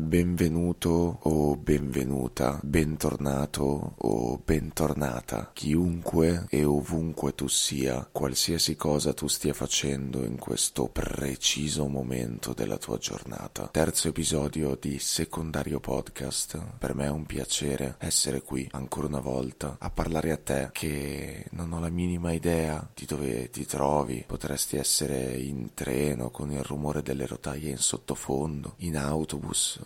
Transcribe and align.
Benvenuto 0.00 1.18
o 1.24 1.56
benvenuta, 1.56 2.60
bentornato 2.62 3.94
o 3.96 4.40
bentornata, 4.42 5.50
chiunque 5.52 6.46
e 6.48 6.64
ovunque 6.64 7.34
tu 7.34 7.48
sia, 7.48 8.08
qualsiasi 8.10 8.76
cosa 8.76 9.12
tu 9.12 9.26
stia 9.26 9.52
facendo 9.52 10.24
in 10.24 10.38
questo 10.38 10.86
preciso 10.86 11.88
momento 11.88 12.54
della 12.54 12.78
tua 12.78 12.96
giornata. 12.96 13.68
Terzo 13.72 14.08
episodio 14.08 14.78
di 14.80 15.00
Secondario 15.00 15.80
Podcast. 15.80 16.58
Per 16.78 16.94
me 16.94 17.06
è 17.06 17.10
un 17.10 17.26
piacere 17.26 17.96
essere 17.98 18.40
qui 18.40 18.66
ancora 18.70 19.08
una 19.08 19.20
volta 19.20 19.76
a 19.78 19.90
parlare 19.90 20.30
a 20.30 20.38
te 20.38 20.70
che 20.72 21.46
non 21.50 21.72
ho 21.72 21.80
la 21.80 21.90
minima 21.90 22.32
idea 22.32 22.88
di 22.94 23.04
dove 23.04 23.50
ti 23.50 23.66
trovi. 23.66 24.24
Potresti 24.26 24.76
essere 24.76 25.36
in 25.36 25.74
treno 25.74 26.30
con 26.30 26.50
il 26.52 26.62
rumore 26.62 27.02
delle 27.02 27.26
rotaie 27.26 27.70
in 27.70 27.78
sottofondo, 27.78 28.74
in 28.78 28.96
autobus 28.96 29.80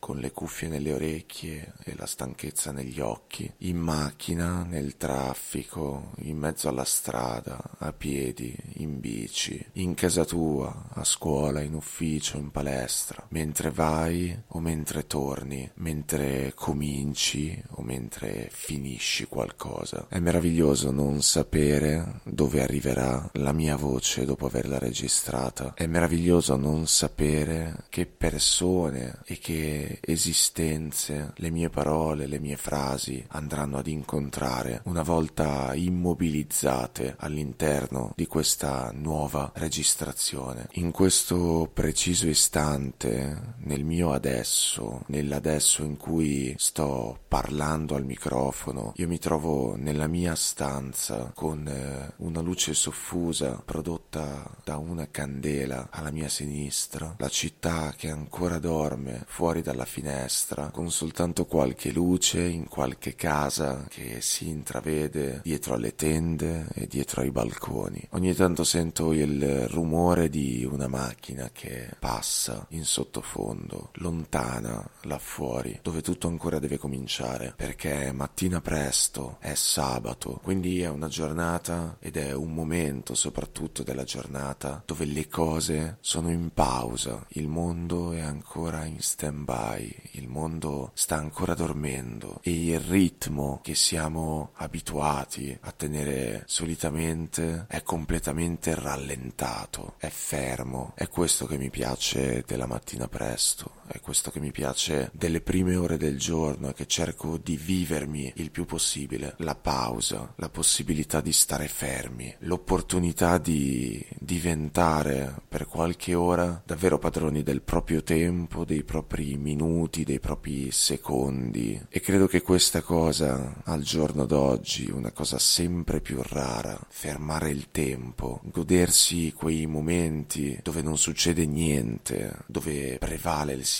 con 0.00 0.18
le 0.18 0.32
cuffie 0.32 0.66
nelle 0.66 0.92
orecchie 0.92 1.74
e 1.84 1.94
la 1.94 2.06
stanchezza 2.06 2.72
negli 2.72 2.98
occhi, 3.00 3.48
in 3.58 3.76
macchina, 3.76 4.64
nel 4.64 4.96
traffico, 4.96 6.12
in 6.22 6.38
mezzo 6.38 6.68
alla 6.68 6.84
strada, 6.84 7.60
a 7.78 7.92
piedi, 7.92 8.56
in 8.78 8.98
bici, 8.98 9.64
in 9.74 9.94
casa 9.94 10.24
tua, 10.24 10.86
a 10.94 11.04
scuola, 11.04 11.60
in 11.60 11.74
ufficio, 11.74 12.38
in 12.38 12.50
palestra, 12.50 13.24
mentre 13.28 13.70
vai 13.70 14.36
o 14.48 14.58
mentre 14.58 15.06
torni, 15.06 15.70
mentre 15.74 16.52
cominci 16.54 17.62
o 17.72 17.82
mentre 17.82 18.48
finisci 18.50 19.26
qualcosa. 19.26 20.06
È 20.08 20.18
meraviglioso 20.18 20.90
non 20.90 21.22
sapere 21.22 22.20
dove 22.24 22.62
arriverà 22.62 23.30
la 23.34 23.52
mia 23.52 23.76
voce 23.76 24.24
dopo 24.24 24.46
averla 24.46 24.78
registrata. 24.78 25.74
È 25.74 25.86
meraviglioso 25.86 26.56
non 26.56 26.86
sapere 26.86 27.84
che 27.90 28.06
persone 28.06 29.20
e 29.26 29.38
che 29.38 29.89
esistenze, 30.00 31.32
le 31.36 31.50
mie 31.50 31.68
parole, 31.68 32.26
le 32.26 32.38
mie 32.38 32.56
frasi 32.56 33.24
andranno 33.28 33.78
ad 33.78 33.86
incontrare 33.86 34.82
una 34.84 35.02
volta 35.02 35.74
immobilizzate 35.74 37.14
all'interno 37.18 38.12
di 38.14 38.26
questa 38.26 38.92
nuova 38.94 39.50
registrazione. 39.54 40.68
In 40.72 40.90
questo 40.90 41.70
preciso 41.72 42.28
istante, 42.28 43.54
nel 43.58 43.84
mio 43.84 44.12
adesso, 44.12 45.02
nell'adesso 45.06 45.82
in 45.82 45.96
cui 45.96 46.54
sto 46.58 47.18
parlando 47.28 47.94
al 47.94 48.04
microfono, 48.04 48.92
io 48.96 49.08
mi 49.08 49.18
trovo 49.18 49.76
nella 49.76 50.06
mia 50.06 50.34
stanza 50.34 51.32
con 51.34 51.66
eh, 51.66 52.12
una 52.16 52.40
luce 52.40 52.74
soffusa 52.74 53.62
prodotta 53.64 54.50
da 54.64 54.76
una 54.76 55.08
candela 55.10 55.88
alla 55.90 56.10
mia 56.10 56.28
sinistra, 56.28 57.14
la 57.18 57.28
città 57.28 57.94
che 57.96 58.10
ancora 58.10 58.58
dorme 58.58 59.24
fuori 59.26 59.62
dalla 59.62 59.79
dalla 59.80 59.84
finestra, 59.84 60.70
con 60.70 60.90
soltanto 60.90 61.46
qualche 61.46 61.90
luce 61.90 62.42
in 62.42 62.68
qualche 62.68 63.14
casa 63.14 63.86
che 63.88 64.20
si 64.20 64.48
intravede 64.48 65.40
dietro 65.42 65.74
alle 65.74 65.94
tende 65.94 66.66
e 66.74 66.86
dietro 66.86 67.22
ai 67.22 67.30
balconi. 67.30 68.06
Ogni 68.10 68.34
tanto 68.34 68.64
sento 68.64 69.12
il 69.12 69.68
rumore 69.68 70.28
di 70.28 70.68
una 70.70 70.88
macchina 70.88 71.50
che 71.52 71.88
passa 71.98 72.66
in 72.70 72.84
sottofondo, 72.84 73.90
lontana 73.94 74.86
là 75.02 75.18
fuori, 75.18 75.78
dove 75.82 76.02
tutto 76.02 76.28
ancora 76.28 76.58
deve 76.58 76.76
cominciare, 76.78 77.54
perché 77.56 78.06
è 78.06 78.12
mattina 78.12 78.60
presto, 78.60 79.38
è 79.40 79.54
sabato, 79.54 80.40
quindi 80.42 80.82
è 80.82 80.88
una 80.88 81.08
giornata 81.08 81.96
ed 82.00 82.16
è 82.16 82.32
un 82.32 82.52
momento 82.52 83.14
soprattutto 83.14 83.82
della 83.82 84.04
giornata 84.04 84.82
dove 84.84 85.04
le 85.06 85.28
cose 85.28 85.96
sono 86.00 86.30
in 86.30 86.50
pausa, 86.52 87.24
il 87.30 87.48
mondo 87.48 88.12
è 88.12 88.20
ancora 88.20 88.84
in 88.84 89.00
stand 89.00 89.44
by 89.44 89.69
sai, 89.70 89.94
il 90.12 90.28
mondo 90.28 90.90
sta 90.94 91.16
ancora 91.16 91.54
dormendo 91.54 92.40
e 92.42 92.50
il 92.50 92.80
ritmo 92.80 93.60
che 93.62 93.74
siamo 93.74 94.50
abituati 94.54 95.56
a 95.60 95.70
tenere 95.70 96.42
solitamente 96.46 97.66
è 97.68 97.82
completamente 97.82 98.74
rallentato, 98.74 99.94
è 99.98 100.08
fermo. 100.08 100.92
È 100.96 101.08
questo 101.08 101.46
che 101.46 101.56
mi 101.56 101.70
piace 101.70 102.42
della 102.46 102.66
mattina 102.66 103.06
presto, 103.06 103.79
è 103.90 104.00
questo 104.00 104.30
che 104.30 104.40
mi 104.40 104.50
piace 104.50 105.10
delle 105.12 105.40
prime 105.40 105.76
ore 105.76 105.96
del 105.96 106.18
giorno 106.18 106.72
che 106.72 106.86
cerco 106.86 107.38
di 107.38 107.56
vivermi 107.56 108.32
il 108.36 108.50
più 108.50 108.64
possibile. 108.64 109.34
La 109.38 109.54
pausa, 109.54 110.32
la 110.36 110.48
possibilità 110.48 111.20
di 111.20 111.32
stare 111.32 111.68
fermi, 111.68 112.34
l'opportunità 112.40 113.38
di 113.38 114.04
diventare 114.18 115.42
per 115.48 115.66
qualche 115.66 116.14
ora 116.14 116.62
davvero 116.64 116.98
padroni 116.98 117.42
del 117.42 117.62
proprio 117.62 118.02
tempo, 118.02 118.64
dei 118.64 118.84
propri 118.84 119.36
minuti 119.36 119.58
minuti, 119.60 120.04
dei 120.04 120.20
propri 120.20 120.70
secondi 120.70 121.80
e 121.88 122.00
credo 122.00 122.26
che 122.26 122.42
questa 122.42 122.82
cosa 122.82 123.60
al 123.64 123.82
giorno 123.82 124.24
d'oggi, 124.26 124.90
una 124.90 125.10
cosa 125.10 125.38
sempre 125.38 126.00
più 126.00 126.20
rara, 126.22 126.78
fermare 126.88 127.50
il 127.50 127.70
tempo, 127.70 128.40
godersi 128.44 129.32
quei 129.32 129.66
momenti 129.66 130.58
dove 130.62 130.82
non 130.82 130.98
succede 130.98 131.46
niente, 131.46 132.44
dove 132.46 132.98
prevale 132.98 133.54
il 133.54 133.64
silenzio, 133.64 133.79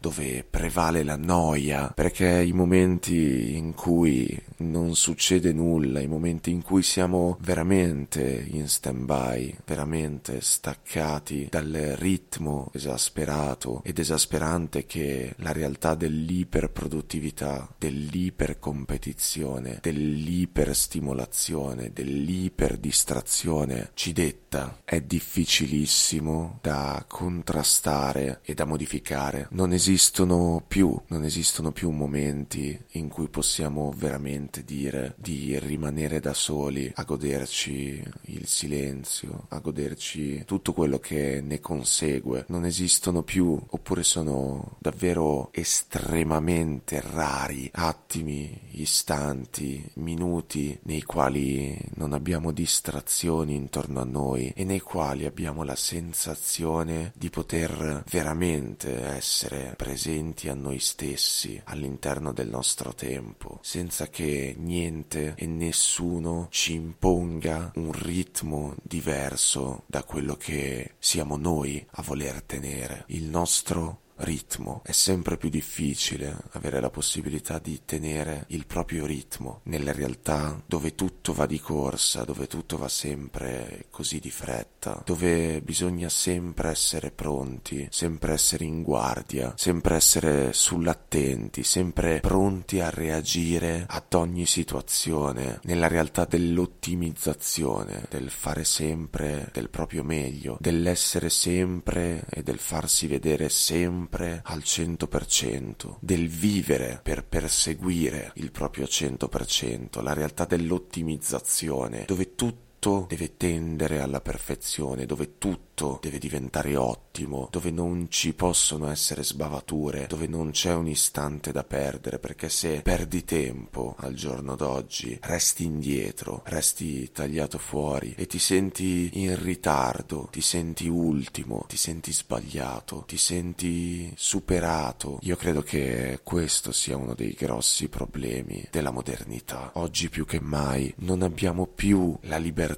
dove 0.00 0.44
prevale 0.48 1.02
la 1.02 1.16
noia, 1.16 1.92
perché 1.94 2.42
i 2.42 2.52
momenti 2.52 3.56
in 3.56 3.74
cui 3.74 4.40
non 4.58 4.94
succede 4.94 5.52
nulla, 5.52 5.98
i 6.00 6.06
momenti 6.06 6.50
in 6.50 6.62
cui 6.62 6.82
siamo 6.82 7.36
veramente 7.40 8.46
in 8.48 8.68
stand-by, 8.68 9.58
veramente 9.64 10.40
staccati 10.40 11.48
dal 11.50 11.96
ritmo 11.98 12.70
esasperato 12.72 13.82
ed 13.84 13.98
esasperante 13.98 14.86
che 14.86 15.34
la 15.36 15.52
realtà 15.52 15.94
dell'iperproduttività, 15.94 17.68
dell'ipercompetizione, 17.78 19.78
dell'iperstimolazione, 19.80 21.90
dell'iperdistrazione 21.92 23.90
ci 23.94 24.12
detta 24.12 24.41
è 24.84 25.00
difficilissimo 25.00 26.58
da 26.60 27.04
contrastare 27.08 28.40
e 28.42 28.54
da 28.54 28.64
modificare. 28.64 29.46
Non 29.50 29.72
esistono 29.72 30.62
più, 30.66 30.98
non 31.08 31.24
esistono 31.24 31.72
più 31.72 31.90
momenti 31.90 32.78
in 32.92 33.08
cui 33.08 33.28
possiamo 33.28 33.92
veramente 33.96 34.64
dire 34.64 35.14
di 35.16 35.58
rimanere 35.58 36.20
da 36.20 36.34
soli 36.34 36.90
a 36.94 37.02
goderci 37.04 38.02
il 38.26 38.46
silenzio, 38.46 39.46
a 39.48 39.58
goderci 39.58 40.44
tutto 40.44 40.72
quello 40.72 40.98
che 40.98 41.40
ne 41.40 41.60
consegue. 41.60 42.44
Non 42.48 42.64
esistono 42.64 43.22
più, 43.22 43.58
oppure 43.70 44.02
sono 44.02 44.76
davvero 44.78 45.50
estremamente 45.52 47.00
rari 47.00 47.70
attimi, 47.72 48.58
istanti, 48.72 49.90
minuti 49.94 50.78
nei 50.82 51.02
quali 51.02 51.78
non 51.94 52.12
abbiamo 52.12 52.52
distrazioni 52.52 53.54
intorno 53.54 54.00
a 54.00 54.04
noi 54.04 54.41
e 54.48 54.64
nei 54.64 54.80
quali 54.80 55.26
abbiamo 55.26 55.62
la 55.62 55.76
sensazione 55.76 57.12
di 57.14 57.30
poter 57.30 58.04
veramente 58.08 59.04
essere 59.04 59.74
presenti 59.76 60.48
a 60.48 60.54
noi 60.54 60.78
stessi 60.78 61.60
all'interno 61.64 62.32
del 62.32 62.48
nostro 62.48 62.94
tempo, 62.94 63.58
senza 63.62 64.08
che 64.08 64.54
niente 64.58 65.34
e 65.36 65.46
nessuno 65.46 66.48
ci 66.50 66.74
imponga 66.74 67.72
un 67.76 67.92
ritmo 67.92 68.74
diverso 68.82 69.84
da 69.86 70.02
quello 70.04 70.36
che 70.36 70.94
siamo 70.98 71.36
noi 71.36 71.84
a 71.92 72.02
voler 72.02 72.42
tenere. 72.42 73.04
Il 73.08 73.24
nostro 73.24 74.01
ritmo. 74.22 74.80
È 74.84 74.92
sempre 74.92 75.36
più 75.36 75.48
difficile 75.48 76.36
avere 76.52 76.80
la 76.80 76.90
possibilità 76.90 77.58
di 77.58 77.82
tenere 77.84 78.44
il 78.48 78.66
proprio 78.66 79.06
ritmo 79.06 79.60
nelle 79.64 79.92
realtà 79.92 80.60
dove 80.66 80.94
tutto 80.94 81.32
va 81.32 81.46
di 81.46 81.60
corsa, 81.60 82.24
dove 82.24 82.46
tutto 82.46 82.76
va 82.76 82.88
sempre 82.88 83.86
così 83.90 84.18
di 84.18 84.30
fretta, 84.30 85.02
dove 85.04 85.60
bisogna 85.62 86.08
sempre 86.08 86.70
essere 86.70 87.10
pronti, 87.10 87.88
sempre 87.90 88.34
essere 88.34 88.64
in 88.64 88.82
guardia, 88.82 89.54
sempre 89.56 89.96
essere 89.96 90.52
sull'attenti, 90.52 91.62
sempre 91.62 92.20
pronti 92.20 92.80
a 92.80 92.90
reagire 92.90 93.84
ad 93.88 94.14
ogni 94.14 94.46
situazione, 94.46 95.60
nella 95.64 95.88
realtà 95.88 96.24
dell'ottimizzazione, 96.24 98.06
del 98.08 98.30
fare 98.30 98.64
sempre 98.64 99.50
del 99.52 99.68
proprio 99.68 100.04
meglio, 100.04 100.56
dell'essere 100.60 101.28
sempre 101.28 102.24
e 102.30 102.42
del 102.42 102.58
farsi 102.58 103.06
vedere 103.06 103.48
sempre 103.48 104.11
sempre 104.12 104.42
al 104.44 104.58
100%, 104.58 105.96
del 106.00 106.28
vivere 106.28 107.00
per 107.02 107.24
perseguire 107.24 108.32
il 108.34 108.50
proprio 108.50 108.84
100%, 108.84 110.02
la 110.02 110.12
realtà 110.12 110.44
dell'ottimizzazione, 110.44 112.04
dove 112.06 112.34
tutto 112.34 112.70
deve 113.08 113.36
tendere 113.36 114.00
alla 114.00 114.20
perfezione, 114.20 115.06
dove 115.06 115.38
tutto 115.38 115.72
tutto 115.82 115.98
deve 116.00 116.18
diventare 116.18 116.76
ottimo, 116.76 117.48
dove 117.50 117.70
non 117.70 118.06
ci 118.08 118.34
possono 118.34 118.90
essere 118.90 119.24
sbavature, 119.24 120.06
dove 120.06 120.26
non 120.26 120.50
c'è 120.50 120.72
un 120.74 120.86
istante 120.86 121.50
da 121.52 121.64
perdere, 121.64 122.18
perché 122.18 122.48
se 122.48 122.82
perdi 122.82 123.24
tempo 123.24 123.94
al 123.98 124.14
giorno 124.14 124.54
d'oggi, 124.54 125.18
resti 125.22 125.64
indietro, 125.64 126.42
resti 126.44 127.10
tagliato 127.10 127.58
fuori 127.58 128.14
e 128.16 128.26
ti 128.26 128.38
senti 128.38 129.10
in 129.14 129.42
ritardo, 129.42 130.28
ti 130.30 130.40
senti 130.40 130.88
ultimo, 130.88 131.64
ti 131.68 131.76
senti 131.76 132.12
sbagliato, 132.12 133.04
ti 133.06 133.16
senti 133.16 134.12
superato. 134.16 135.18
Io 135.22 135.36
credo 135.36 135.62
che 135.62 136.20
questo 136.22 136.72
sia 136.72 136.96
uno 136.96 137.14
dei 137.14 137.32
grossi 137.32 137.88
problemi 137.88 138.66
della 138.70 138.90
modernità. 138.90 139.72
Oggi 139.74 140.08
più 140.08 140.24
che 140.24 140.40
mai 140.40 140.92
non 140.98 141.22
abbiamo 141.22 141.66
più 141.66 142.16
la 142.22 142.36
libertà 142.36 142.70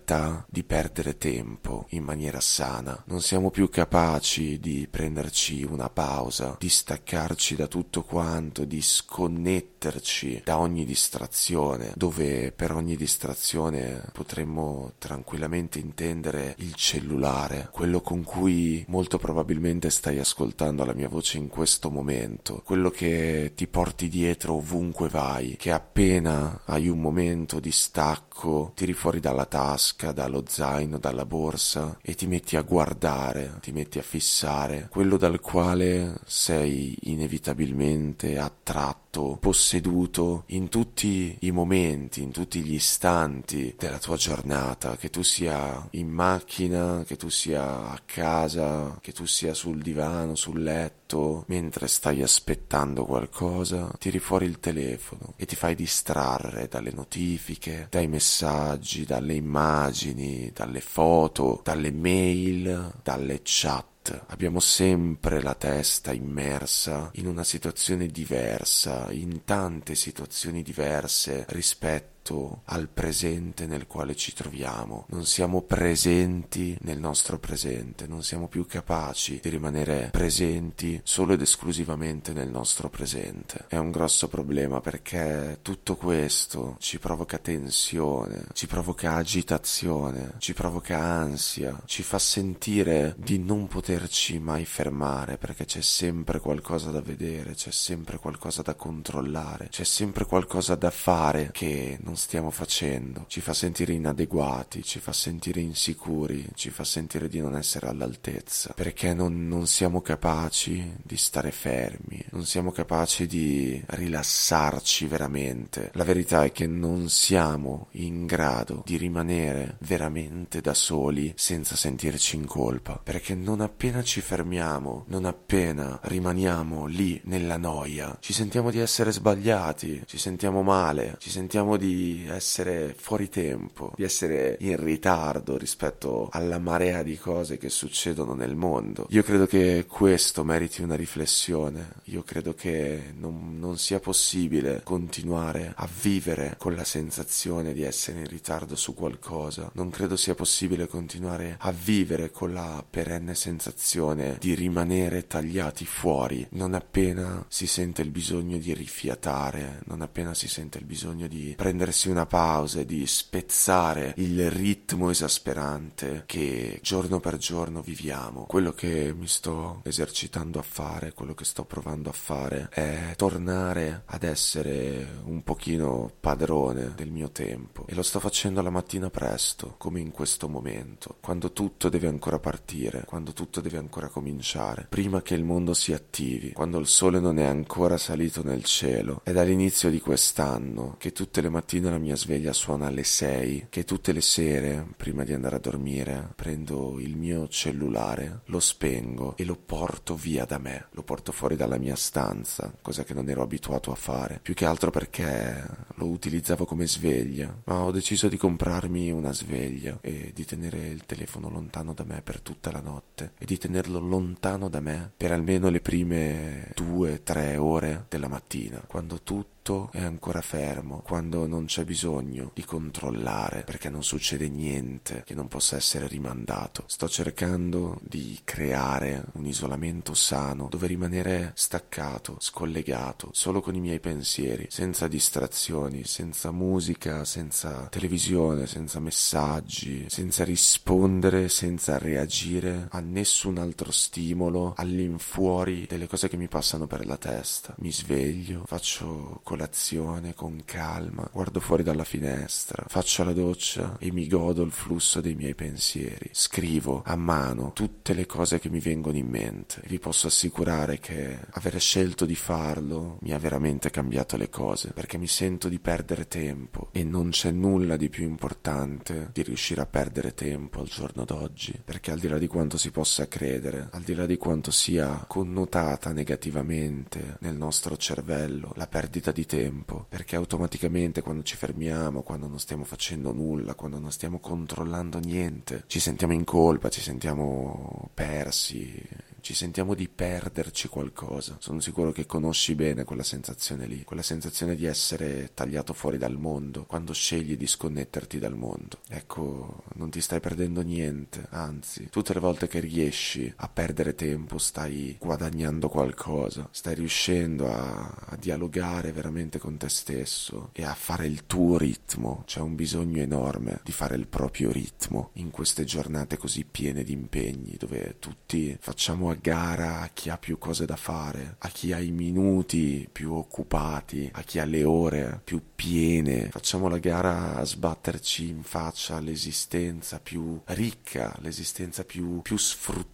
di 0.49 0.64
perdere 0.64 1.19
tempo 1.19 1.87
in 1.91 2.02
maniera 2.02 2.41
sana. 2.41 3.02
Non 3.06 3.20
siamo 3.20 3.50
più 3.50 3.69
capaci 3.69 4.58
di 4.58 4.88
prenderci 4.91 5.62
una 5.62 5.88
pausa, 5.88 6.56
di 6.58 6.69
staccarci 6.69 7.56
da 7.56 7.67
tutto 7.67 8.02
quanto, 8.02 8.64
di 8.64 8.81
sconnetterci 8.81 10.43
da 10.44 10.58
ogni 10.58 10.85
distrazione, 10.85 11.93
dove 11.96 12.52
per 12.52 12.73
ogni 12.73 12.96
distrazione 12.96 14.05
potremmo 14.12 14.93
tranquillamente 14.99 15.79
intendere 15.79 16.55
il 16.58 16.75
cellulare, 16.75 17.69
quello 17.73 18.00
con 18.00 18.23
cui 18.23 18.85
molto 18.88 19.19
probabilmente 19.19 19.91
stai 19.91 20.19
ascoltando 20.19 20.85
la 20.85 20.94
mia 20.94 21.08
voce 21.08 21.38
in 21.38 21.49
questo 21.49 21.91
momento, 21.91 22.62
quello 22.64 22.91
che 22.91 23.52
ti 23.55 23.67
porti 23.67 24.08
dietro 24.08 24.55
ovunque 24.55 25.08
vai, 25.08 25.56
che 25.56 25.70
appena 25.70 26.62
hai 26.64 26.88
un 26.88 27.00
momento 27.00 27.61
di 27.61 27.70
stacco 27.70 28.73
tiri 28.75 28.93
fuori 28.93 29.20
dalla 29.20 29.46
tasca, 29.46 29.82
dallo 30.12 30.44
zaino, 30.46 30.98
dalla 30.98 31.25
borsa 31.26 31.98
e 32.02 32.14
ti 32.14 32.26
metti 32.26 32.56
a 32.56 32.62
guardare, 32.62 33.58
ti 33.60 33.72
metti 33.72 33.98
a 33.98 34.02
fissare 34.02 34.88
quello 34.90 35.16
dal 35.16 35.40
quale 35.40 36.14
sei 36.25 36.96
inevitabilmente 37.02 38.38
attratto, 38.38 39.03
posseduto 39.40 40.44
in 40.49 40.69
tutti 40.69 41.37
i 41.40 41.50
momenti, 41.50 42.22
in 42.22 42.31
tutti 42.31 42.61
gli 42.61 42.75
istanti 42.75 43.75
della 43.78 43.99
tua 43.99 44.16
giornata, 44.16 44.96
che 44.96 45.11
tu 45.11 45.22
sia 45.22 45.87
in 45.93 46.08
macchina, 46.08 47.05
che 47.06 47.16
tu 47.16 47.28
sia 47.28 47.90
a 47.90 48.00
casa, 48.05 48.99
che 49.00 49.12
tu 49.12 49.26
sia 49.26 49.55
sul 49.55 49.81
divano, 49.81 50.34
sul 50.34 50.62
letto, 50.62 51.44
mentre 51.49 51.87
stai 51.87 52.22
aspettando 52.22 53.05
qualcosa, 53.05 53.90
tiri 53.99 54.19
fuori 54.19 54.46
il 54.46 54.58
telefono 54.61 55.34
e 55.37 55.46
ti 55.46 55.56
fai 55.56 55.75
distrarre 55.75 56.69
dalle 56.69 56.90
notifiche, 56.93 57.87
dai 57.90 58.08
messaggi, 58.08 59.05
dalle 59.05 59.34
immagini, 59.34 60.50
dalle 60.52 60.81
foto, 60.81 61.60
dalle 61.62 61.93
mail 61.93 62.93
dalle 63.02 63.40
chat 63.43 63.94
abbiamo 64.28 64.60
sempre 64.60 65.40
la 65.40 65.54
testa 65.54 66.12
immersa 66.12 67.10
in 67.14 67.26
una 67.26 67.44
situazione 67.44 68.06
diversa, 68.06 69.10
in 69.12 69.44
tante 69.44 69.94
situazioni 69.94 70.62
diverse 70.62 71.44
rispetto 71.48 72.13
rispetto 72.24 72.62
al 72.66 72.88
presente 72.88 73.66
nel 73.66 73.86
quale 73.86 74.16
ci 74.16 74.32
troviamo, 74.32 75.04
non 75.10 75.26
siamo 75.26 75.60
presenti 75.60 76.76
nel 76.80 76.98
nostro 76.98 77.38
presente, 77.38 78.06
non 78.06 78.22
siamo 78.22 78.48
più 78.48 78.66
capaci 78.66 79.40
di 79.42 79.50
rimanere 79.50 80.08
presenti 80.10 80.98
solo 81.04 81.34
ed 81.34 81.42
esclusivamente 81.42 82.32
nel 82.32 82.48
nostro 82.48 82.88
presente. 82.88 83.66
È 83.68 83.76
un 83.76 83.90
grosso 83.90 84.28
problema 84.28 84.80
perché 84.80 85.58
tutto 85.60 85.96
questo 85.96 86.76
ci 86.78 86.98
provoca 86.98 87.36
tensione, 87.38 88.46
ci 88.54 88.66
provoca 88.66 89.14
agitazione, 89.14 90.34
ci 90.38 90.54
provoca 90.54 90.98
ansia, 90.98 91.78
ci 91.84 92.02
fa 92.02 92.18
sentire 92.18 93.14
di 93.18 93.38
non 93.38 93.66
poterci 93.66 94.38
mai 94.38 94.64
fermare 94.64 95.36
perché 95.36 95.66
c'è 95.66 95.82
sempre 95.82 96.40
qualcosa 96.40 96.90
da 96.90 97.00
vedere, 97.00 97.54
c'è 97.54 97.70
sempre 97.70 98.18
qualcosa 98.18 98.62
da 98.62 98.74
controllare, 98.74 99.68
c'è 99.68 99.84
sempre 99.84 100.24
qualcosa 100.24 100.74
da 100.74 100.90
fare 100.90 101.50
che 101.52 101.98
non 102.02 102.13
non 102.14 102.22
stiamo 102.22 102.50
facendo, 102.52 103.25
ci 103.26 103.40
fa 103.40 103.52
sentire 103.52 103.93
inadeguati, 103.93 104.84
ci 104.84 105.00
fa 105.00 105.12
sentire 105.12 105.61
insicuri, 105.61 106.46
ci 106.55 106.70
fa 106.70 106.84
sentire 106.84 107.26
di 107.26 107.40
non 107.40 107.56
essere 107.56 107.88
all'altezza, 107.88 108.72
perché 108.72 109.12
non, 109.12 109.49
non 109.49 109.66
siamo 109.66 110.00
capaci 110.00 110.94
di 111.02 111.16
stare 111.16 111.50
fermi, 111.50 112.25
non 112.31 112.44
siamo 112.44 112.70
capaci 112.70 113.26
di 113.26 113.82
rilassarci 113.84 115.08
veramente. 115.08 115.90
La 115.94 116.05
verità 116.05 116.44
è 116.44 116.52
che 116.52 116.69
non 116.69 117.08
siamo 117.08 117.88
in 117.93 118.26
grado 118.26 118.84
di 118.87 118.96
rimanere 118.96 119.76
veramente 119.81 120.60
da 120.60 120.72
soli 120.72 121.32
senza 121.34 121.75
sentirci 121.75 122.37
in 122.37 122.46
colpa, 122.46 123.00
perché 123.02 123.34
non 123.34 123.60
appena 123.60 124.05
ci 124.05 124.20
fermiamo, 124.20 125.06
non 125.08 125.25
appena 125.25 125.99
rimaniamo 126.05 126.87
lì 126.87 127.20
nella 127.25 127.56
noia, 127.56 128.17
ci 128.20 128.32
sentiamo 128.32 128.70
di 128.70 128.78
essere 128.78 129.10
sbagliati, 129.10 130.05
ci 130.06 130.17
sentiamo 130.17 130.62
male, 130.62 131.17
ci 131.19 131.31
sentiamo 131.31 131.76
di 131.76 132.02
essere 132.28 132.94
fuori 132.96 133.28
tempo, 133.28 133.92
di 133.96 134.04
essere 134.04 134.56
in 134.60 134.82
ritardo 134.82 135.56
rispetto 135.56 136.28
alla 136.30 136.58
marea 136.58 137.02
di 137.02 137.16
cose 137.16 137.58
che 137.58 137.68
succedono 137.68 138.34
nel 138.34 138.56
mondo. 138.56 139.06
Io 139.10 139.22
credo 139.22 139.46
che 139.46 139.86
questo 139.88 140.44
meriti 140.44 140.82
una 140.82 140.94
riflessione, 140.94 141.94
io 142.04 142.22
credo 142.22 142.54
che 142.54 143.12
non, 143.16 143.58
non 143.58 143.78
sia 143.78 144.00
possibile 144.00 144.80
continuare 144.84 145.72
a 145.76 145.88
vivere 146.00 146.54
con 146.58 146.74
la 146.74 146.84
sensazione 146.84 147.72
di 147.72 147.82
essere 147.82 148.20
in 148.20 148.28
ritardo 148.28 148.76
su 148.76 148.94
qualcosa, 148.94 149.70
non 149.74 149.90
credo 149.90 150.16
sia 150.16 150.34
possibile 150.34 150.86
continuare 150.86 151.56
a 151.58 151.72
vivere 151.72 152.30
con 152.30 152.52
la 152.52 152.84
perenne 152.88 153.34
sensazione 153.34 154.36
di 154.40 154.54
rimanere 154.54 155.26
tagliati 155.26 155.84
fuori 155.84 156.46
non 156.50 156.74
appena 156.74 157.44
si 157.48 157.66
sente 157.66 158.02
il 158.02 158.10
bisogno 158.10 158.58
di 158.58 158.72
rifiatare, 158.74 159.82
non 159.86 160.02
appena 160.02 160.34
si 160.34 160.48
sente 160.48 160.78
il 160.78 160.84
bisogno 160.84 161.26
di 161.26 161.54
prendere 161.56 161.92
prendersi 161.94 162.08
una 162.08 162.26
pausa 162.26 162.81
e 162.81 162.85
di 162.85 163.06
spezzare 163.06 164.14
il 164.17 164.50
ritmo 164.50 165.11
esasperante 165.11 166.25
che 166.26 166.81
giorno 166.82 167.20
per 167.20 167.37
giorno 167.37 167.82
viviamo. 167.82 168.46
Quello 168.46 168.73
che 168.73 169.14
mi 169.17 169.29
sto 169.29 169.81
esercitando 169.85 170.58
a 170.58 170.62
fare, 170.62 171.12
quello 171.12 171.35
che 171.35 171.44
sto 171.44 171.64
provando 171.64 172.11
a 172.11 172.12
fare 172.12 172.69
è 172.70 173.14
tornare 173.17 174.02
ad 174.06 174.25
essere 174.25 175.20
un 175.25 175.44
pochino 175.44 176.10
padrone 176.19 176.94
del 176.96 177.10
mio 177.10 177.31
tempo 177.31 177.86
e 177.86 177.94
lo 177.94 178.03
sto 178.03 178.19
facendo 178.19 178.60
la 178.60 178.70
mattina 178.70 179.08
presto, 179.08 179.77
come 179.79 180.01
in 180.01 180.10
questo 180.10 180.48
momento, 180.48 181.19
quando 181.20 181.53
tutto 181.53 181.89
deve 181.89 182.08
ancora 182.08 182.41
partire, 182.41 183.05
quando 183.06 183.32
tutto 183.32 183.60
deve 183.60 183.79
ancora 183.79 184.08
cominciare, 184.08 184.86
prima 184.89 185.22
che 185.22 185.34
il 185.34 185.44
mondo 185.44 185.74
si 185.74 185.93
attivi, 185.93 186.53
quando 186.53 186.79
il 186.79 186.89
sole 186.89 187.20
non 187.20 187.39
è 187.39 187.44
ancora 187.44 187.96
salito 187.96 188.43
nel 188.43 188.65
cielo. 188.65 189.20
È 189.22 189.31
dall'inizio 189.31 189.91
di 189.91 190.01
quest'anno 190.01 190.96
che 190.98 191.13
tutte 191.13 191.41
le 191.41 191.48
mattine 191.48 191.83
mattina 191.84 191.91
la 191.91 191.98
mia 191.98 192.17
sveglia 192.17 192.53
suona 192.53 192.86
alle 192.86 193.05
6, 193.05 193.67
che 193.69 193.84
tutte 193.84 194.12
le 194.12 194.20
sere, 194.20 194.86
prima 194.96 195.24
di 195.24 195.32
andare 195.32 195.56
a 195.56 195.58
dormire, 195.60 196.32
prendo 196.34 196.98
il 196.98 197.17
mio 197.17 197.48
cellulare, 197.48 198.41
lo 198.46 198.60
spengo 198.60 199.36
e 199.36 199.44
lo 199.44 199.56
porto 199.56 200.14
via 200.14 200.44
da 200.44 200.58
me, 200.58 200.86
lo 200.93 201.03
porto 201.03 201.32
fuori 201.32 201.56
dalla 201.56 201.79
mia 201.79 201.96
stanza, 201.96 202.72
cosa 202.81 203.05
che 203.05 203.14
non 203.14 203.29
ero 203.29 203.43
abituato 203.43 203.91
a 203.91 203.96
fare, 203.96 204.41
più 204.43 204.55
che 204.55 204.64
altro 204.64 204.91
perché 204.91 205.67
lo 205.96 206.06
utilizzavo 206.06 206.64
come 206.64 206.86
sveglia, 206.86 207.55
ma 207.64 207.82
ho 207.82 207.91
deciso 207.91 208.29
di 208.29 208.36
comprarmi 208.36 209.10
una 209.10 209.32
sveglia 209.32 209.98
e 210.00 210.32
di 210.34 210.44
tenere 210.44 210.86
il 210.86 211.05
telefono 211.05 211.50
lontano 211.50 211.93
da 211.93 212.05
me 212.05 212.22
per 212.22 212.41
tutta 212.41 212.70
la 212.70 212.81
notte 212.81 213.32
e 213.38 213.44
di 213.44 213.58
tenerlo 213.58 213.98
lontano 213.98 214.69
da 214.69 214.81
me 214.81 215.12
per 215.17 215.32
almeno 215.32 215.69
le 215.69 215.81
prime 215.81 216.70
due, 216.74 217.22
tre 217.22 217.56
ore 217.56 218.06
della 218.08 218.29
mattina, 218.29 218.82
quando 218.86 219.20
tutto 219.22 219.54
tutto 219.64 219.88
è 219.92 220.02
ancora 220.02 220.42
fermo, 220.42 221.00
quando 221.00 221.46
non 221.46 221.64
c'è 221.64 221.84
bisogno 221.84 222.50
di 222.52 222.64
controllare 222.64 223.62
perché 223.62 223.88
non 223.88 224.04
succede 224.04 224.48
niente 224.50 225.22
che 225.24 225.34
non 225.34 225.48
possa 225.48 225.76
essere 225.76 226.06
rimandato. 226.06 226.84
Sto 226.86 227.08
cercando 227.08 227.98
di 228.02 228.38
creare 228.44 229.24
un 229.32 229.46
isolamento 229.46 230.12
sano 230.12 230.68
dove 230.70 230.86
rimanere 230.86 231.52
staccato, 231.54 232.36
scollegato, 232.40 233.30
solo 233.32 233.62
con 233.62 233.74
i 233.74 233.80
miei 233.80 234.00
pensieri, 234.00 234.66
senza 234.68 235.08
distrazioni, 235.08 236.04
senza 236.04 236.50
musica, 236.50 237.24
senza 237.24 237.86
televisione, 237.88 238.66
senza 238.66 239.00
messaggi, 239.00 240.04
senza 240.10 240.44
rispondere, 240.44 241.48
senza 241.48 241.96
reagire 241.96 242.88
a 242.90 243.00
nessun 243.00 243.56
altro 243.56 243.90
stimolo 243.90 244.74
all'infuori 244.76 245.86
delle 245.88 246.06
cose 246.06 246.28
che 246.28 246.36
mi 246.36 246.48
passano 246.48 246.86
per 246.86 247.06
la 247.06 247.16
testa. 247.16 247.74
Mi 247.78 247.92
sveglio, 247.92 248.64
faccio 248.66 249.40
quello 249.42 249.54
colazione 249.55 250.34
con 250.34 250.63
calma, 250.65 251.29
guardo 251.32 251.61
fuori 251.61 251.84
dalla 251.84 252.03
finestra, 252.03 252.84
faccio 252.89 253.23
la 253.23 253.32
doccia 253.32 253.96
e 254.01 254.11
mi 254.11 254.27
godo 254.27 254.65
il 254.65 254.73
flusso 254.73 255.20
dei 255.20 255.37
miei 255.37 255.55
pensieri. 255.55 256.29
Scrivo 256.32 257.03
a 257.06 257.15
mano 257.15 257.70
tutte 257.73 258.15
le 258.15 258.27
cose 258.27 258.58
che 258.58 258.69
mi 258.69 258.81
vengono 258.81 259.17
in 259.17 259.29
mente. 259.29 259.81
Vi 259.87 260.01
posso 260.01 260.27
assicurare 260.27 260.99
che 260.99 261.39
avere 261.51 261.79
scelto 261.79 262.25
di 262.25 262.34
farlo 262.34 263.19
mi 263.20 263.32
ha 263.32 263.39
veramente 263.39 263.91
cambiato 263.91 264.37
le 264.37 264.51
cose, 264.51 264.91
perché 264.93 265.19
mi 265.19 265.29
sento 265.29 265.69
di 265.69 265.79
perdere 265.79 266.27
tempo 266.27 266.89
e 266.91 267.05
non 267.05 267.31
c'è 267.31 267.53
nulla 267.53 267.96
di 267.96 268.08
più 268.08 268.25
importante 268.25 269.31
di 269.32 269.43
riuscire 269.43 269.82
a 269.82 269.87
perdere 269.87 270.34
tempo 270.34 270.81
al 270.81 270.89
giorno 270.89 271.25
d'oggi, 271.25 271.81
perché 271.84 272.11
al 272.11 272.19
di 272.19 272.27
là 272.27 272.39
di 272.39 272.49
quanto 272.49 272.77
si 272.77 272.91
possa 272.91 273.29
credere, 273.29 273.89
al 273.93 274.03
di 274.03 274.15
là 274.15 274.27
di 274.27 274.37
quanto 274.37 274.73
sia 274.73 275.25
connotata 275.29 276.11
negativamente 276.11 277.37
nel 277.39 277.56
nostro 277.56 277.96
cervello 277.96 278.73
la 278.75 278.89
perdita 278.89 279.31
di 279.31 279.44
tempo, 279.46 280.06
perché 280.08 280.36
automaticamente 280.36 281.22
quando 281.22 281.43
ci 281.43 281.56
fermiamo, 281.56 282.22
quando 282.22 282.46
non 282.46 282.58
stiamo 282.58 282.84
facendo 282.84 283.32
nulla, 283.32 283.74
quando 283.74 283.98
non 283.98 284.10
stiamo 284.10 284.39
controllando 284.39 285.19
niente, 285.19 285.84
ci 285.86 286.01
sentiamo 286.01 286.32
in 286.32 286.44
colpa, 286.44 286.89
ci 286.89 287.01
sentiamo 287.01 288.10
persi, 288.15 289.01
ci 289.44 289.53
sentiamo 289.53 289.93
di 289.93 290.08
perderci 290.08 290.89
qualcosa. 290.89 291.58
Sono 291.60 291.79
sicuro 291.79 292.13
che 292.13 292.24
conosci 292.24 292.74
bene 292.74 293.05
quella 293.05 293.22
sensazione 293.22 293.86
lì, 293.86 294.03
quella 294.03 294.22
sensazione 294.22 294.74
di 294.74 294.86
essere 294.86 295.51
tagliato 295.53 295.93
fuori 295.93 296.17
dal 296.17 296.39
mondo, 296.39 296.86
quando 296.86 297.13
scegli 297.13 297.55
di 297.55 297.67
sconnetterti 297.67 298.39
dal 298.39 298.56
mondo. 298.56 299.01
Ecco, 299.06 299.82
non 299.96 300.08
ti 300.08 300.22
stai 300.22 300.41
perdendo 300.41 300.81
niente, 300.81 301.46
anzi, 301.51 302.08
tutte 302.08 302.32
le 302.32 302.41
volte 302.41 302.69
che 302.69 302.81
riesci 302.81 303.53
a 303.56 303.69
perdere 303.69 304.15
tempo 304.15 304.56
stai 304.56 305.15
guadagnando 305.20 305.91
qualcosa, 305.91 306.67
stai 306.70 306.94
riuscendo 306.94 307.70
a, 307.70 308.15
a 308.29 308.36
dialogare 308.36 309.13
veramente 309.13 309.58
con 309.58 309.77
te 309.77 309.91
stesso 309.91 310.70
e 310.72 310.84
a 310.84 310.94
fare 310.94 311.27
il 311.27 311.44
tuo 311.44 311.77
ritmo. 311.77 312.44
C'è 312.46 312.60
un 312.60 312.74
bisogno 312.74 313.20
enorme 313.20 313.81
di 313.84 313.93
fare 313.93 314.17
il 314.17 314.27
proprio 314.27 314.72
ritmo 314.72 315.32
in 315.34 315.51
queste 315.51 315.84
giornate 315.84 316.39
così 316.39 316.65
piene 316.65 317.05
di 317.05 317.13
impegni, 317.13 317.77
dove 317.79 318.17
tutti 318.19 318.74
facciamo 318.81 319.32
gara 319.41 320.00
a 320.00 320.10
chi 320.12 320.31
ha 320.31 320.38
più 320.38 320.58
cose 320.58 320.84
da 320.86 320.96
fare, 320.96 321.56
a 321.58 321.69
chi 321.69 321.93
ha 321.93 321.98
i 321.98 322.10
minuti 322.10 323.08
più 323.10 323.32
occupati, 323.32 324.31
a 324.32 324.43
chi 324.43 324.58
ha 324.58 324.64
le 324.64 324.84
ore 324.84 325.41
più 325.44 325.60
piene. 325.74 326.48
Facciamo 326.50 326.88
la 326.88 326.98
gara 326.98 327.56
a 327.56 327.64
sbatterci 327.64 328.48
in 328.48 328.62
faccia 328.62 329.19
l'esistenza 329.20 330.19
più 330.19 330.60
ricca, 330.67 331.34
l'esistenza 331.41 332.05
più, 332.05 332.43
più 332.43 332.56
sfruttata, 332.56 333.13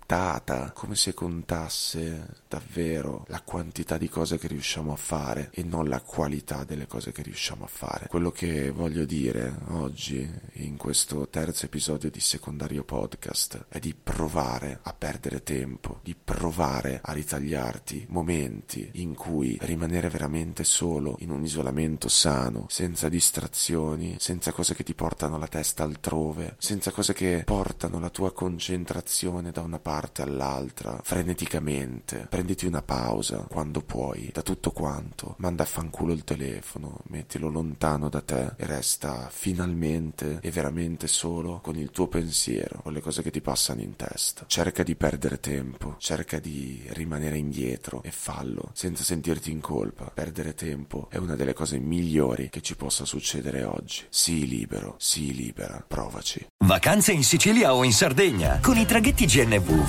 come 0.75 0.97
se 0.97 1.15
contasse 1.15 2.39
davvero 2.49 3.25
la 3.29 3.43
quantità 3.43 3.97
di 3.97 4.09
cose 4.09 4.39
che 4.39 4.49
riusciamo 4.49 4.93
a 4.93 4.97
fare 4.97 5.51
e 5.53 5.63
non 5.63 5.89
la 5.89 6.01
qualità 6.01 6.65
delle 6.65 6.89
cose 6.89 7.13
che 7.13 7.23
riusciamo 7.23 7.63
a 7.63 7.69
fare. 7.69 8.09
Quello 8.09 8.33
che 8.33 8.73
voglio 8.73 9.05
dire 9.05 9.57
oggi 9.69 10.29
in 10.55 10.77
questo 10.77 11.29
terzo 11.29 11.67
episodio 11.67 12.11
di 12.11 12.19
secondario 12.19 12.83
podcast 12.83 13.67
è 13.69 13.79
di 13.79 13.95
provare 13.95 14.81
a 14.83 14.93
perdere 14.95 15.45
tempo, 15.45 16.01
di 16.03 16.17
provare 16.17 16.99
a 17.01 17.13
ritagliarti 17.13 18.07
momenti 18.09 18.91
in 18.95 19.15
cui 19.15 19.59
rimanere 19.61 20.09
veramente 20.09 20.65
solo 20.65 21.19
in 21.21 21.31
un 21.31 21.45
isolamento 21.45 22.09
sano, 22.09 22.67
senza 22.69 23.09
distrazioni, 23.09 24.17
senza 24.19 24.51
cose 24.51 24.75
che 24.75 24.83
ti 24.83 24.95
portano 24.95 25.39
la 25.39 25.47
testa 25.47 25.85
altrove, 25.85 26.57
senza 26.59 26.91
cose 26.91 27.13
che 27.13 27.45
portano 27.45 28.01
la 28.01 28.11
tua 28.11 28.33
concentrazione 28.33 29.53
da 29.53 29.61
una 29.61 29.79
parte 30.01 30.23
all'altra 30.23 30.99
freneticamente. 31.03 32.27
Prenditi 32.31 32.65
una 32.65 32.81
pausa 32.81 33.45
quando 33.49 33.83
puoi 33.83 34.31
da 34.33 34.41
tutto 34.41 34.71
quanto, 34.71 35.35
manda 35.39 35.65
a 35.65 35.67
fanculo 35.67 36.15
il 36.15 36.25
telefono, 36.25 37.01
mettilo 37.09 37.51
lontano 37.51 38.09
da 38.09 38.23
te 38.23 38.53
e 38.57 38.65
resta 38.65 39.29
finalmente 39.31 40.39
e 40.41 40.51
veramente 40.51 41.07
solo 41.07 41.61
con 41.61 41.77
il 41.77 41.91
tuo 41.91 42.09
pensiero, 42.09 42.81
con 42.83 42.95
le 42.95 43.01
cose 43.01 43.21
che 43.21 43.31
ti 43.31 43.43
passano 43.43 43.83
in 43.83 43.95
testa. 43.95 44.45
Cerca 44.47 44.83
di 44.83 44.97
perdere 44.97 45.39
tempo, 45.39 45.97
cerca 45.99 46.39
di 46.39 46.83
rimanere 46.93 47.37
indietro 47.37 48.03
e 48.03 48.11
fallo 48.11 48.71
senza 48.73 49.05
sentirti 49.05 49.51
in 49.51 49.61
colpa. 49.61 50.11
Perdere 50.15 50.55
tempo 50.55 51.09
è 51.11 51.19
una 51.19 51.37
delle 51.37 51.53
cose 51.53 51.79
migliori 51.79 52.49
che 52.49 52.63
ci 52.63 52.75
possa 52.75 53.05
succedere 53.05 53.65
oggi. 53.65 54.05
Sii 54.09 54.49
libero, 54.49 54.95
sii 54.99 55.35
libera, 55.35 55.85
provaci. 55.87 56.47
Vacanze 56.65 57.13
in 57.13 57.25
Sicilia 57.25 57.75
o 57.75 57.85
in 57.85 57.93
Sardegna. 57.93 58.61
Con 58.63 58.79
i 58.79 58.87
traghetti 58.87 59.27
GNV 59.27 59.89